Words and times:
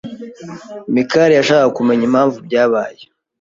Mikali 0.93 1.33
yashakaga 1.35 1.75
kumenya 1.77 2.03
impamvu 2.09 2.37
byabaye. 2.47 3.01